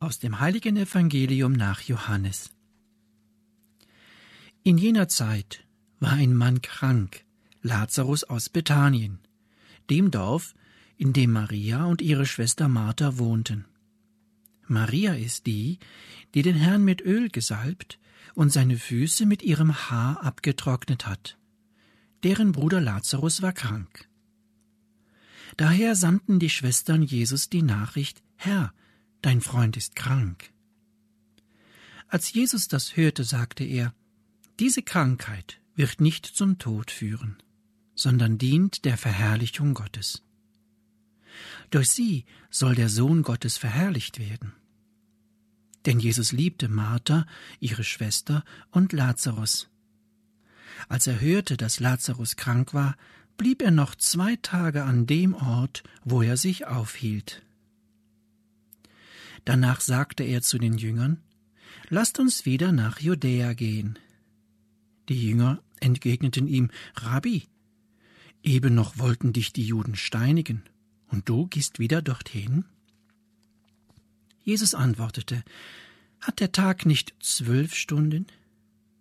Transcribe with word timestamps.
aus 0.00 0.18
dem 0.18 0.40
heiligen 0.40 0.78
Evangelium 0.78 1.52
nach 1.52 1.82
Johannes. 1.82 2.50
In 4.62 4.78
jener 4.78 5.08
Zeit 5.08 5.64
war 6.00 6.12
ein 6.12 6.34
Mann 6.34 6.62
krank, 6.62 7.24
Lazarus 7.62 8.24
aus 8.24 8.48
Bethanien, 8.48 9.18
dem 9.90 10.10
Dorf, 10.10 10.54
in 10.96 11.12
dem 11.12 11.32
Maria 11.32 11.84
und 11.84 12.00
ihre 12.00 12.24
Schwester 12.24 12.68
Martha 12.68 13.18
wohnten. 13.18 13.66
Maria 14.66 15.12
ist 15.14 15.46
die, 15.46 15.78
die 16.34 16.42
den 16.42 16.56
Herrn 16.56 16.82
mit 16.82 17.02
Öl 17.02 17.28
gesalbt 17.28 17.98
und 18.34 18.50
seine 18.50 18.78
Füße 18.78 19.26
mit 19.26 19.42
ihrem 19.42 19.74
Haar 19.90 20.22
abgetrocknet 20.24 21.06
hat. 21.06 21.36
Deren 22.22 22.52
Bruder 22.52 22.80
Lazarus 22.80 23.42
war 23.42 23.52
krank. 23.52 24.08
Daher 25.58 25.94
sandten 25.94 26.38
die 26.38 26.50
Schwestern 26.50 27.02
Jesus 27.02 27.50
die 27.50 27.62
Nachricht, 27.62 28.22
Herr, 28.36 28.72
dein 29.22 29.40
Freund 29.40 29.76
ist 29.76 29.96
krank. 29.96 30.50
Als 32.08 32.32
Jesus 32.32 32.68
das 32.68 32.96
hörte, 32.96 33.24
sagte 33.24 33.64
er, 33.64 33.94
diese 34.58 34.82
Krankheit 34.82 35.60
wird 35.74 36.00
nicht 36.00 36.26
zum 36.26 36.58
Tod 36.58 36.90
führen, 36.90 37.36
sondern 37.94 38.36
dient 38.36 38.84
der 38.84 38.98
Verherrlichung 38.98 39.74
Gottes. 39.74 40.22
Durch 41.70 41.90
sie 41.90 42.24
soll 42.50 42.74
der 42.74 42.88
Sohn 42.88 43.22
Gottes 43.22 43.56
verherrlicht 43.56 44.18
werden. 44.18 44.52
Denn 45.86 46.00
Jesus 46.00 46.32
liebte 46.32 46.68
Martha, 46.68 47.26
ihre 47.60 47.84
Schwester, 47.84 48.44
und 48.70 48.92
Lazarus. 48.92 49.68
Als 50.88 51.06
er 51.06 51.20
hörte, 51.20 51.56
dass 51.56 51.80
Lazarus 51.80 52.36
krank 52.36 52.74
war, 52.74 52.96
blieb 53.36 53.62
er 53.62 53.70
noch 53.70 53.94
zwei 53.94 54.36
Tage 54.36 54.84
an 54.84 55.06
dem 55.06 55.34
Ort, 55.34 55.82
wo 56.04 56.20
er 56.22 56.36
sich 56.36 56.66
aufhielt. 56.66 57.42
Danach 59.44 59.80
sagte 59.80 60.24
er 60.24 60.42
zu 60.42 60.58
den 60.58 60.78
Jüngern, 60.78 61.20
Lasst 61.88 62.18
uns 62.18 62.46
wieder 62.46 62.72
nach 62.72 63.00
Judäa 63.00 63.52
gehen. 63.52 63.98
Die 65.08 65.26
Jünger 65.26 65.60
entgegneten 65.80 66.46
ihm, 66.46 66.70
Rabbi, 66.94 67.44
eben 68.42 68.74
noch 68.74 68.98
wollten 68.98 69.32
dich 69.32 69.52
die 69.52 69.64
Juden 69.64 69.96
steinigen, 69.96 70.62
und 71.08 71.28
du 71.28 71.46
gehst 71.48 71.78
wieder 71.80 72.00
dorthin? 72.00 72.64
Jesus 74.42 74.74
antwortete, 74.74 75.42
Hat 76.20 76.40
der 76.40 76.52
Tag 76.52 76.86
nicht 76.86 77.14
zwölf 77.20 77.74
Stunden? 77.74 78.26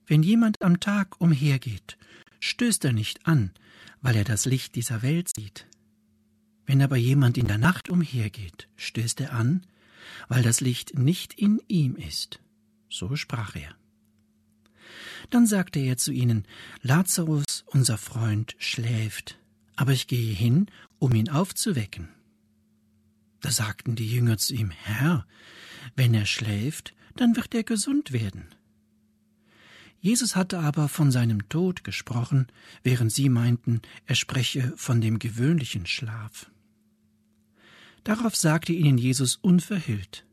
Wenn 0.08 0.24
jemand 0.24 0.62
am 0.64 0.80
Tag 0.80 1.22
umhergeht, 1.22 1.98
stößt 2.40 2.86
er 2.86 2.94
nicht 2.94 3.28
an, 3.28 3.52
weil 4.02 4.16
er 4.16 4.24
das 4.24 4.46
Licht 4.46 4.76
dieser 4.76 5.04
Welt 5.04 5.30
sieht. 5.36 5.68
Wenn 6.66 6.82
aber 6.82 6.98
jemand 6.98 7.38
in 7.38 7.48
der 7.48 7.58
Nacht 7.58 7.90
umhergeht, 7.90 8.68
stößt 8.76 9.22
er 9.22 9.34
an, 9.34 9.62
weil 10.28 10.44
das 10.44 10.62
Licht 10.62 10.98
nicht 10.98 11.34
in 11.34 11.62
ihm 11.68 11.96
ist. 11.96 12.40
So 12.90 13.16
sprach 13.16 13.56
er. 13.56 13.76
Dann 15.30 15.46
sagte 15.46 15.80
er 15.80 15.98
zu 15.98 16.12
ihnen, 16.12 16.46
Lazarus, 16.82 17.64
unser 17.68 17.98
Freund, 17.98 18.56
schläft, 18.58 19.38
aber 19.76 19.92
ich 19.92 20.08
gehe 20.08 20.34
hin, 20.34 20.68
um 20.98 21.14
ihn 21.14 21.30
aufzuwecken. 21.30 22.10
Da 23.42 23.52
sagten 23.52 23.96
die 23.96 24.08
Jünger 24.08 24.38
zu 24.38 24.54
ihm, 24.54 24.72
Herr, 24.72 25.26
wenn 25.96 26.14
er 26.14 26.26
schläft, 26.26 26.94
dann 27.16 27.36
wird 27.36 27.54
er 27.54 27.64
gesund 27.64 28.12
werden. 28.12 28.48
Jesus 30.02 30.36
hatte 30.36 30.60
aber 30.60 30.88
von 30.88 31.12
seinem 31.12 31.50
Tod 31.50 31.84
gesprochen, 31.84 32.48
während 32.84 33.12
sie 33.12 33.28
meinten, 33.28 33.82
er 34.06 34.16
spreche 34.16 34.74
von 34.78 35.02
dem 35.02 35.20
gewöhnlichen 35.20 35.86
Schlaf. 35.86 36.50
Darauf 38.04 38.36
sagte 38.36 38.74
ihnen 38.74 38.98
Jesus 38.98 39.36
unverhüllt, 39.36 40.26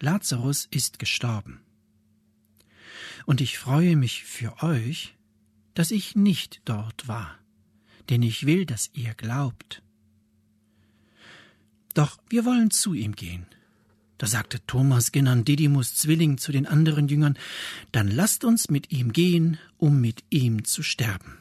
Lazarus 0.00 0.66
ist 0.70 0.98
gestorben. 0.98 1.60
Und 3.26 3.40
ich 3.40 3.58
freue 3.58 3.96
mich 3.96 4.24
für 4.24 4.62
euch, 4.62 5.14
dass 5.74 5.90
ich 5.90 6.16
nicht 6.16 6.62
dort 6.64 7.06
war, 7.06 7.38
denn 8.08 8.22
ich 8.22 8.46
will, 8.46 8.66
dass 8.66 8.90
ihr 8.94 9.14
glaubt. 9.14 9.82
Doch 11.94 12.18
wir 12.28 12.44
wollen 12.44 12.70
zu 12.70 12.94
ihm 12.94 13.14
gehen. 13.14 13.46
Da 14.18 14.26
sagte 14.26 14.60
Thomas, 14.66 15.12
genannt 15.12 15.48
Didymus 15.48 15.94
Zwilling, 15.94 16.36
zu 16.36 16.52
den 16.52 16.66
anderen 16.66 17.08
Jüngern, 17.08 17.38
dann 17.92 18.08
lasst 18.08 18.44
uns 18.44 18.68
mit 18.68 18.92
ihm 18.92 19.12
gehen, 19.12 19.58
um 19.78 20.00
mit 20.00 20.24
ihm 20.28 20.64
zu 20.64 20.82
sterben. 20.82 21.38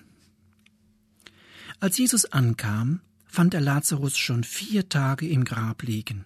Als 1.81 1.97
Jesus 1.97 2.25
ankam, 2.25 3.01
fand 3.29 3.53
er 3.53 3.61
Lazarus 3.61 4.17
schon 4.17 4.43
vier 4.43 4.89
Tage 4.89 5.29
im 5.29 5.45
Grab 5.45 5.83
liegen. 5.83 6.25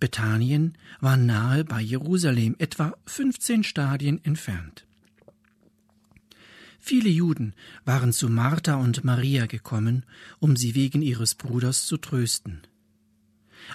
Bethanien 0.00 0.76
war 1.00 1.16
nahe 1.16 1.64
bei 1.64 1.80
Jerusalem, 1.80 2.56
etwa 2.58 2.94
15 3.06 3.64
Stadien 3.64 4.22
entfernt. 4.24 4.86
Viele 6.80 7.10
Juden 7.10 7.54
waren 7.84 8.12
zu 8.12 8.28
Martha 8.28 8.74
und 8.76 9.04
Maria 9.04 9.46
gekommen, 9.46 10.04
um 10.38 10.56
sie 10.56 10.74
wegen 10.74 11.02
ihres 11.02 11.34
Bruders 11.34 11.86
zu 11.86 11.98
trösten. 11.98 12.62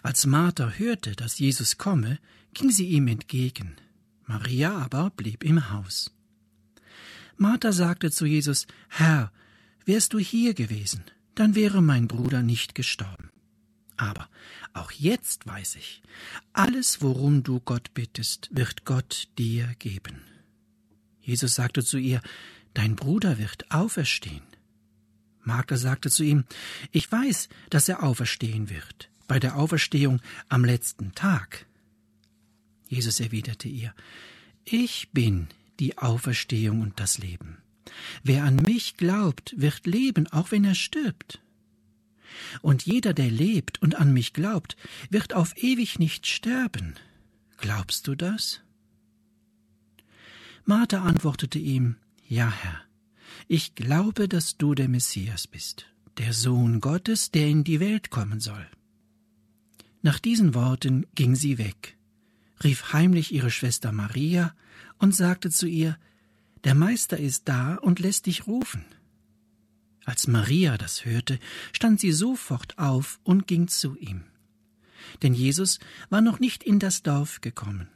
Als 0.03 0.25
Martha 0.25 0.72
hörte, 0.72 1.16
dass 1.16 1.40
Jesus 1.40 1.78
komme, 1.78 2.19
ging 2.53 2.72
sie 2.72 2.88
ihm 2.88 3.07
entgegen. 3.07 3.75
Maria 4.25 4.75
aber 4.78 5.12
blieb 5.12 5.44
im 5.44 5.69
Haus. 5.69 6.12
Martha 7.38 7.72
sagte 7.72 8.12
zu 8.12 8.25
Jesus, 8.25 8.66
Herr, 8.90 9.31
wärst 9.85 10.13
du 10.13 10.19
hier 10.19 10.53
gewesen, 10.53 11.03
dann 11.35 11.56
wäre 11.56 11.81
mein 11.81 12.07
Bruder 12.07 12.41
nicht 12.41 12.75
gestorben. 12.75 13.29
Aber 13.97 14.28
auch 14.73 14.91
jetzt 14.91 15.46
weiß 15.47 15.75
ich, 15.75 16.01
alles, 16.53 17.01
worum 17.01 17.44
du 17.44 17.59
Gott 17.59 17.94
bittest, 17.94 18.50
wird 18.51 18.85
Gott 18.85 19.29
dir 19.38 19.74
geben. 19.79 20.22
Jesus 21.22 21.56
sagte 21.56 21.84
zu 21.84 21.97
ihr, 21.97 22.22
Dein 22.74 22.97
Bruder 22.97 23.38
wird 23.38 23.72
auferstehen. 23.72 24.44
Magda 25.44 25.78
sagte 25.78 26.09
zu 26.09 26.24
ihm, 26.24 26.44
Ich 26.91 27.09
weiß, 27.09 27.47
dass 27.69 27.88
er 27.88 28.03
auferstehen 28.03 28.69
wird, 28.69 29.09
bei 29.28 29.40
der 29.40 29.56
Auferstehung 29.56 30.22
am 30.50 30.66
letzten 30.66 31.13
Tag. 31.13 31.66
Jesus 32.90 33.22
erwiderte 33.22 33.69
ihr, 33.69 33.94
Ich 34.66 35.09
bin 35.13 35.47
die 35.79 35.97
Auferstehung 35.97 36.81
und 36.81 37.00
das 37.00 37.18
Leben. 37.18 37.57
Wer 38.23 38.44
an 38.44 38.57
mich 38.57 38.97
glaubt, 38.97 39.53
wird 39.57 39.85
leben, 39.85 40.28
auch 40.28 40.51
wenn 40.51 40.63
er 40.63 40.75
stirbt. 40.75 41.41
Und 42.61 42.85
jeder, 42.85 43.13
der 43.13 43.31
lebt 43.31 43.81
und 43.81 43.95
an 43.95 44.13
mich 44.13 44.33
glaubt, 44.33 44.75
wird 45.09 45.33
auf 45.33 45.56
ewig 45.57 46.00
nicht 46.00 46.28
sterben. 46.28 46.95
Glaubst 47.57 48.07
du 48.07 48.16
das? 48.16 48.61
Martha 50.66 51.01
antwortete 51.01 51.59
ihm, 51.59 51.95
Ja, 52.28 52.51
Herr, 52.51 52.81
ich 53.47 53.75
glaube, 53.75 54.27
dass 54.27 54.57
du 54.57 54.73
der 54.73 54.89
Messias 54.89 55.47
bist, 55.47 55.85
der 56.17 56.33
Sohn 56.33 56.81
Gottes, 56.81 57.31
der 57.31 57.47
in 57.47 57.63
die 57.63 57.79
Welt 57.79 58.09
kommen 58.09 58.39
soll. 58.39 58.67
Nach 60.01 60.19
diesen 60.19 60.53
Worten 60.53 61.06
ging 61.16 61.35
sie 61.35 61.57
weg, 61.57 61.97
rief 62.63 62.94
heimlich 62.94 63.33
ihre 63.33 63.51
Schwester 63.51 63.91
Maria 63.91 64.56
und 64.97 65.16
sagte 65.16 65.50
zu 65.50 65.67
ihr, 65.67 65.97
der 66.65 66.75
Meister 66.75 67.17
ist 67.17 67.47
da 67.47 67.75
und 67.75 67.99
lässt 67.99 68.25
dich 68.25 68.47
rufen. 68.47 68.83
Als 70.03 70.27
Maria 70.27 70.77
das 70.77 71.05
hörte, 71.05 71.39
stand 71.71 71.99
sie 71.99 72.11
sofort 72.11 72.77
auf 72.77 73.19
und 73.23 73.47
ging 73.47 73.67
zu 73.67 73.95
ihm. 73.95 74.23
Denn 75.21 75.33
Jesus 75.33 75.79
war 76.09 76.21
noch 76.21 76.39
nicht 76.39 76.63
in 76.63 76.79
das 76.79 77.03
Dorf 77.03 77.41
gekommen. 77.41 77.87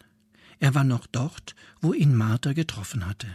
Er 0.59 0.75
war 0.75 0.83
noch 0.83 1.07
dort, 1.07 1.55
wo 1.81 1.93
ihn 1.93 2.15
Martha 2.15 2.53
getroffen 2.53 3.05
hatte. 3.05 3.27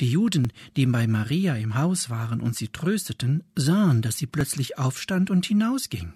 Die 0.00 0.10
Juden, 0.10 0.52
die 0.76 0.86
bei 0.86 1.06
Maria 1.06 1.56
im 1.56 1.74
Haus 1.74 2.10
waren 2.10 2.40
und 2.40 2.54
sie 2.54 2.68
trösteten, 2.68 3.44
sahen, 3.54 4.02
dass 4.02 4.18
sie 4.18 4.26
plötzlich 4.26 4.78
aufstand 4.78 5.30
und 5.30 5.46
hinausging. 5.46 6.12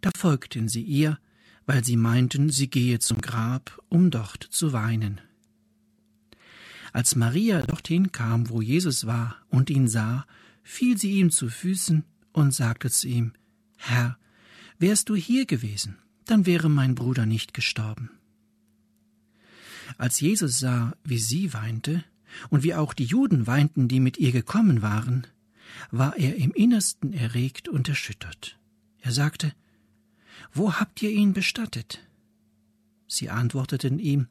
Da 0.00 0.10
folgten 0.16 0.68
sie 0.68 0.82
ihr, 0.82 1.18
weil 1.66 1.84
sie 1.84 1.96
meinten, 1.96 2.50
sie 2.50 2.68
gehe 2.68 2.98
zum 2.98 3.20
Grab, 3.20 3.78
um 3.88 4.10
dort 4.10 4.44
zu 4.44 4.72
weinen. 4.72 5.20
Als 6.94 7.16
Maria 7.16 7.60
dorthin 7.60 8.12
kam, 8.12 8.48
wo 8.50 8.62
Jesus 8.62 9.04
war, 9.04 9.34
und 9.48 9.68
ihn 9.68 9.88
sah, 9.88 10.26
fiel 10.62 10.96
sie 10.96 11.18
ihm 11.18 11.32
zu 11.32 11.50
Füßen 11.50 12.04
und 12.32 12.54
sagte 12.54 12.88
zu 12.88 13.08
ihm, 13.08 13.32
Herr, 13.76 14.16
wärst 14.78 15.08
du 15.08 15.16
hier 15.16 15.44
gewesen, 15.44 15.98
dann 16.24 16.46
wäre 16.46 16.68
mein 16.68 16.94
Bruder 16.94 17.26
nicht 17.26 17.52
gestorben. 17.52 18.10
Als 19.98 20.20
Jesus 20.20 20.60
sah, 20.60 20.92
wie 21.02 21.18
sie 21.18 21.52
weinte, 21.52 22.04
und 22.48 22.62
wie 22.62 22.76
auch 22.76 22.94
die 22.94 23.06
Juden 23.06 23.48
weinten, 23.48 23.88
die 23.88 23.98
mit 23.98 24.18
ihr 24.18 24.30
gekommen 24.30 24.80
waren, 24.80 25.26
war 25.90 26.16
er 26.16 26.36
im 26.36 26.52
innersten 26.52 27.12
erregt 27.12 27.68
und 27.68 27.88
erschüttert. 27.88 28.56
Er 29.00 29.10
sagte, 29.10 29.52
Wo 30.52 30.74
habt 30.74 31.02
ihr 31.02 31.10
ihn 31.10 31.32
bestattet? 31.32 32.06
Sie 33.08 33.30
antworteten 33.30 33.98
ihm, 33.98 34.28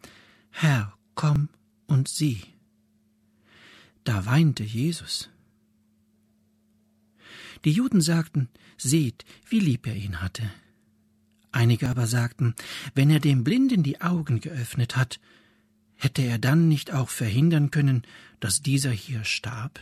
Herr, 0.49 0.97
komm 1.13 1.49
und 1.87 2.07
sieh. 2.07 2.52
Da 4.03 4.25
weinte 4.25 4.63
Jesus. 4.63 5.29
Die 7.63 7.71
Juden 7.71 8.01
sagten, 8.01 8.49
seht, 8.77 9.23
wie 9.47 9.59
lieb 9.59 9.87
er 9.87 9.95
ihn 9.95 10.21
hatte. 10.21 10.51
Einige 11.51 11.89
aber 11.89 12.07
sagten, 12.07 12.55
wenn 12.95 13.09
er 13.09 13.19
dem 13.19 13.43
Blinden 13.43 13.83
die 13.83 14.01
Augen 14.01 14.41
geöffnet 14.41 14.97
hat, 14.97 15.19
hätte 15.95 16.23
er 16.23 16.39
dann 16.39 16.67
nicht 16.67 16.91
auch 16.91 17.09
verhindern 17.09 17.71
können, 17.71 18.03
dass 18.39 18.61
dieser 18.61 18.91
hier 18.91 19.23
starb? 19.23 19.79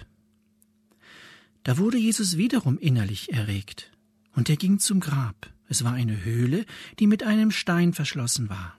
Da 1.63 1.77
wurde 1.77 1.97
Jesus 1.97 2.37
wiederum 2.37 2.77
innerlich 2.77 3.31
erregt, 3.31 3.91
und 4.33 4.49
er 4.49 4.57
ging 4.57 4.79
zum 4.79 4.99
Grab. 4.99 5.51
Es 5.67 5.83
war 5.83 5.93
eine 5.93 6.23
Höhle, 6.23 6.65
die 6.99 7.07
mit 7.07 7.23
einem 7.23 7.51
Stein 7.51 7.93
verschlossen 7.93 8.49
war. 8.49 8.77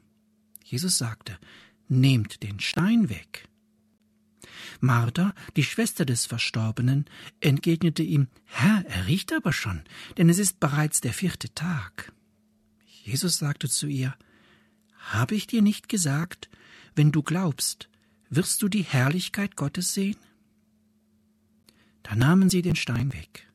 Jesus 0.65 0.99
sagte, 0.99 1.39
Nehmt 1.89 2.43
den 2.43 2.61
Stein 2.61 3.09
weg. 3.09 3.49
Martha, 4.81 5.35
die 5.57 5.65
Schwester 5.65 6.05
des 6.05 6.27
Verstorbenen, 6.27 7.07
entgegnete 7.41 8.03
ihm, 8.03 8.29
Herr, 8.45 8.85
er 8.87 9.07
riecht 9.07 9.33
aber 9.33 9.53
schon, 9.53 9.83
denn 10.19 10.29
es 10.29 10.39
ist 10.39 10.61
bereits 10.61 11.01
der 11.01 11.13
vierte 11.13 11.53
Tag. 11.55 12.13
Jesus 13.05 13.39
sagte 13.39 13.69
zu 13.69 13.87
ihr, 13.87 14.15
Habe 14.97 15.35
ich 15.35 15.47
dir 15.47 15.63
nicht 15.63 15.89
gesagt, 15.89 16.49
wenn 16.95 17.13
du 17.13 17.23
glaubst, 17.23 17.89
wirst 18.31 18.63
du 18.63 18.69
die 18.69 18.83
Herrlichkeit 18.83 19.57
Gottes 19.57 19.95
sehen? 19.95 20.17
Da 22.03 22.15
nahmen 22.15 22.51
sie 22.51 22.63
den 22.63 22.77
Stein 22.77 23.13
weg. 23.13 23.49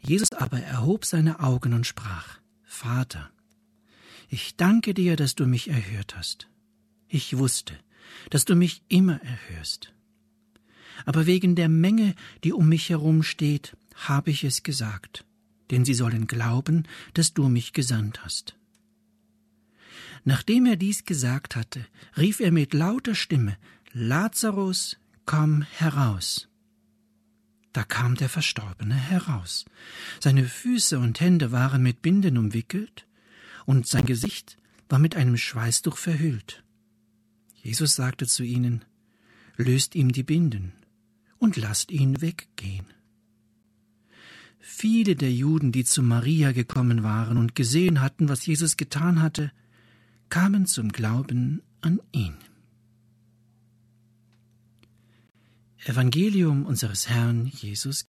Jesus 0.00 0.32
aber 0.32 0.60
erhob 0.60 1.04
seine 1.04 1.40
Augen 1.40 1.72
und 1.72 1.86
sprach, 1.86 2.38
Vater, 2.62 3.30
ich 4.28 4.56
danke 4.56 4.94
dir, 4.94 5.16
dass 5.16 5.34
du 5.34 5.46
mich 5.46 5.68
erhört 5.68 6.16
hast. 6.16 6.48
Ich 7.08 7.38
wusste, 7.38 7.78
dass 8.30 8.44
du 8.44 8.54
mich 8.54 8.82
immer 8.88 9.20
erhörst. 9.22 9.92
Aber 11.04 11.26
wegen 11.26 11.54
der 11.54 11.68
Menge, 11.68 12.14
die 12.44 12.52
um 12.52 12.68
mich 12.68 12.88
herum 12.90 13.22
steht, 13.22 13.76
habe 13.94 14.30
ich 14.30 14.44
es 14.44 14.62
gesagt, 14.62 15.24
denn 15.70 15.84
sie 15.84 15.94
sollen 15.94 16.26
glauben, 16.26 16.84
dass 17.14 17.34
du 17.34 17.48
mich 17.48 17.72
gesandt 17.72 18.24
hast. 18.24 18.56
Nachdem 20.24 20.66
er 20.66 20.76
dies 20.76 21.04
gesagt 21.04 21.54
hatte, 21.54 21.86
rief 22.16 22.40
er 22.40 22.50
mit 22.50 22.72
lauter 22.72 23.14
Stimme, 23.14 23.56
Lazarus, 23.92 24.96
komm 25.26 25.62
heraus. 25.62 26.48
Da 27.72 27.84
kam 27.84 28.14
der 28.14 28.28
Verstorbene 28.28 28.94
heraus. 28.94 29.64
Seine 30.20 30.44
Füße 30.44 30.98
und 30.98 31.20
Hände 31.20 31.52
waren 31.52 31.82
mit 31.82 32.02
Binden 32.02 32.38
umwickelt, 32.38 33.06
und 33.66 33.86
sein 33.86 34.04
Gesicht 34.04 34.58
war 34.88 34.98
mit 34.98 35.16
einem 35.16 35.36
Schweißtuch 35.36 35.96
verhüllt. 35.96 36.63
Jesus 37.64 37.94
sagte 37.94 38.26
zu 38.26 38.44
ihnen, 38.44 38.84
Löst 39.56 39.94
ihm 39.94 40.12
die 40.12 40.22
Binden 40.22 40.72
und 41.38 41.56
lasst 41.56 41.90
ihn 41.90 42.20
weggehen. 42.20 42.86
Viele 44.58 45.16
der 45.16 45.32
Juden, 45.32 45.72
die 45.72 45.84
zu 45.84 46.02
Maria 46.02 46.52
gekommen 46.52 47.02
waren 47.02 47.38
und 47.38 47.54
gesehen 47.54 48.00
hatten, 48.02 48.28
was 48.28 48.44
Jesus 48.44 48.76
getan 48.76 49.22
hatte, 49.22 49.50
kamen 50.28 50.66
zum 50.66 50.90
Glauben 50.90 51.62
an 51.80 52.00
ihn. 52.12 52.36
Evangelium 55.86 56.66
unseres 56.66 57.08
Herrn 57.08 57.46
Jesus 57.46 58.04